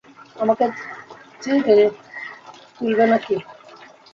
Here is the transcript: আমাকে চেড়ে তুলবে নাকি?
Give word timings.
আমাকে 0.35 0.65
চেড়ে 1.41 1.85
তুলবে 2.75 3.05
নাকি? 3.11 3.35